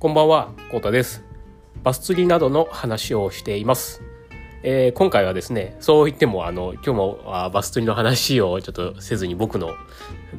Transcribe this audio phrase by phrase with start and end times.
[0.00, 1.24] こんばんは、コータです。
[1.82, 4.00] バス釣りなどの話をしています。
[4.62, 9.72] えー今回はですね、そう言っても、あの、今日もあバス釣りの話をちょっとせずに僕の、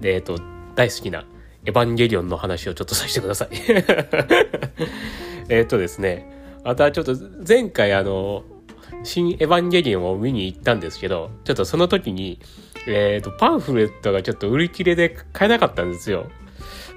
[0.01, 0.37] えっ、と、
[0.75, 1.25] 大好きな
[1.65, 3.49] エヴァンゲリオンの話をちょっとさせてください。
[5.49, 8.45] えっとですね、またちょっと前回あの、
[9.03, 12.39] 新エヴァンゲリオンを見に行ったんですけど、ちょっとその時に、
[12.87, 16.29] えっ、と、パンフレットがちょっと売り切れで買えなかったんですよ。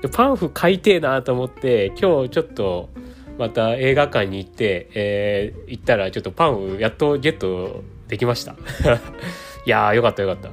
[0.02, 2.90] でパンフ買いてえなと思って今日ちょっと
[3.38, 8.52] また映画館に行って、えー行ったらちょっとパンフやっとゲットできました。
[9.64, 10.50] いやーよかったよかった。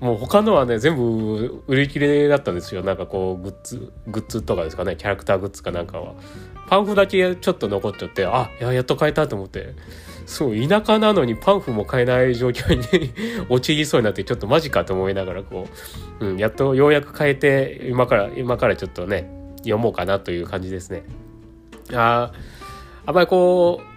[0.00, 2.82] もう他のはね全部売り切れだったんですよ。
[2.82, 6.14] なんかこうグッズグッズとかですかねキャラクターグッズかなんかは。
[6.68, 9.74] パンフだけちょっと残っちゃってあややっと買えたと思って。
[10.26, 13.12] そう田舎なのにパンフも買えない状況に
[13.48, 15.68] 陥りそうになってちょっとマジかと思いながらこ
[16.20, 21.04] う、うん、やっとようやく変えて今から今からちょっとね読もうかなという感じですね。
[21.92, 22.56] ああ
[23.06, 23.95] あんまりこう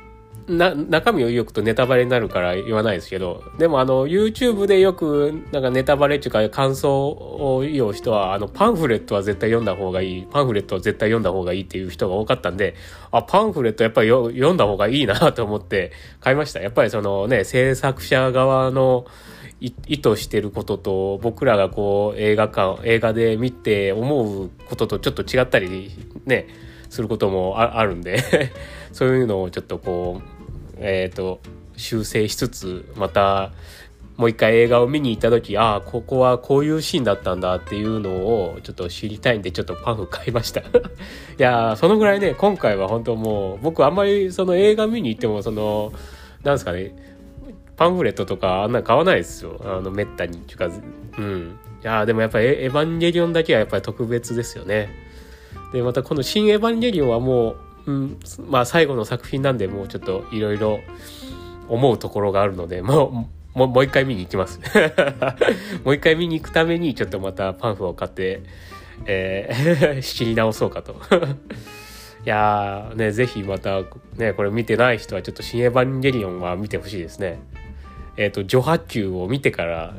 [0.50, 12.76] な中身を言うとネタバレになるから言わないですけどでもあの YouTube でよくなんかネタバレっていうか感想を言う人はあのパンフレットは絶対読んだ方がいいパンフレットは絶対読んだ方がいいっていう人が多かったんで
[13.12, 16.60] あパンフレットやっぱり読んだ方がいいなと思って買いました。
[16.60, 19.06] やっぱりそのね制作者側の
[19.62, 25.92] 意図してることと僕らがこう映画館映画で見て思うこととちょっと違ったり
[26.26, 26.48] ね
[26.90, 28.52] することもあるんで
[28.94, 30.39] そういうのをちょっとこう
[30.80, 31.40] えっ、と
[31.76, 33.52] 修正しつつまた
[34.20, 40.60] もう一回映画を見に行った時ああここはこういうシーンだったんだっていうのをちょっと知りたいんでちょっとパンフ買いました。
[40.60, 40.64] い
[41.38, 45.94] やそのぐらいね今回は本当もう僕あんまりその映画見に行ってもその
[46.44, 46.94] なんですかね
[47.78, 49.58] パンフレットとかあんな買わないですよ。
[49.64, 50.70] あのめったにっていうか
[51.18, 51.58] うん。
[51.82, 54.90] いやでもやっぱりエエヴァンゲリオンだけはやっぱり特別ですよね。
[55.72, 57.56] でまたこの「新エヴァンゲリオン」はもう、
[57.90, 60.80] うん、まあ最後の作品なんでもうちょっといろいろ
[61.68, 64.60] 思うところがあるので もうもう一回見に行きます。
[65.84, 68.44] もう一回見に行くためにちょっとまたパンフを買って、
[69.06, 70.96] えー 仕切り直そうかと。
[72.26, 73.82] いやーねぜひまた
[74.18, 77.40] ねこれ見てない人はちょっと「新エヴァンゲリオン」は見てほしいですね。
[78.18, 79.96] えっ、と序波球を見てから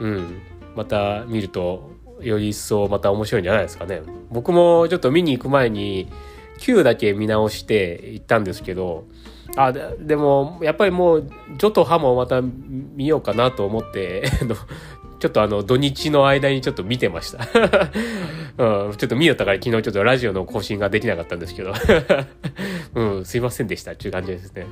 [0.00, 0.40] うん
[0.74, 4.02] また見るとより一層また面白いんじゃないですかね。
[4.30, 6.10] 僕もちょっと見に行く前に
[6.58, 9.06] 9だけ見直して行ったんですけど
[9.56, 14.24] あでもやっぱりもう「ジョとハ」もまた見ようかなと思って
[15.18, 17.40] ちょっとあの土日の間にちょっと見てました、
[18.86, 21.72] うん、ちょっと見よったから昨日ちょっとラジオの更新ができなかったんですけど。
[22.94, 23.92] うんすいませんでした。
[23.92, 24.66] っていう感じですね。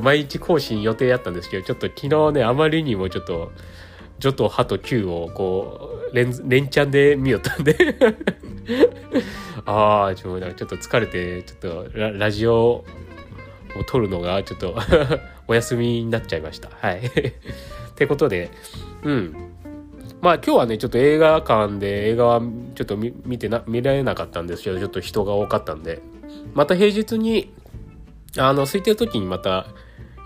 [0.00, 3.50] 毎日更新予定やったんですけどちょっと昨日ねあまりにもちょっと
[4.18, 7.74] ジョとハと Q をこう連連チャンで見よったんで。
[9.64, 12.84] ああちょっと疲れてちょっとララジオを
[13.86, 14.76] 撮るのがちょっと
[15.46, 16.70] お休みになっちゃいました。
[16.80, 17.00] はい。
[17.08, 17.10] っ
[17.94, 18.50] てことで
[19.02, 19.34] うん。
[20.20, 22.42] まあ今日はねちょっと映画館で映画は
[22.74, 26.02] ちょっと見見てな見られなかったんですけどちょっと人が多かったんで
[26.54, 27.52] また平日に
[28.36, 29.66] あの空いてる時にまた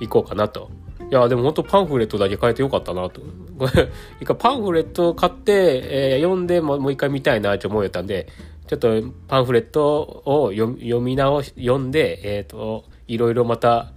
[0.01, 0.71] 行こうかなと
[1.13, 3.21] いやでも本当パンフレットだけ買えてよかったなと。
[4.19, 8.29] 一回パンフレットを買って、えー読んでもう一回見たいなって思えたんで
[8.67, 8.89] ちょっと
[9.29, 13.93] パンフレットを読み直し読んでえっ、といろいろまた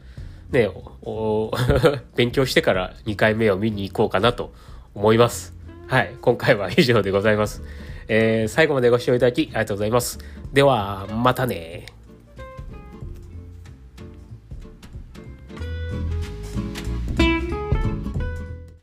[0.51, 0.69] ね
[1.03, 1.51] おお
[2.17, 4.51] 勉強してから2回目を見に行こうかなと
[4.93, 5.55] 思います。
[5.87, 7.63] はい今回は以上でございます、
[8.09, 10.19] えー最後までご視聴いただきありがとうございます。
[10.51, 11.94] ではまたね